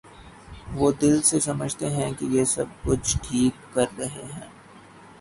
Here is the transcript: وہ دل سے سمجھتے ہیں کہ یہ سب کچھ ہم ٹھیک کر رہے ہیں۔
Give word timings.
وہ 0.73 0.91
دل 1.01 1.21
سے 1.21 1.39
سمجھتے 1.39 1.89
ہیں 1.89 2.11
کہ 2.19 2.25
یہ 2.25 2.43
سب 2.45 2.65
کچھ 2.83 3.15
ہم 3.15 3.27
ٹھیک 3.29 3.73
کر 3.73 3.85
رہے 3.97 4.23
ہیں۔ 4.33 4.47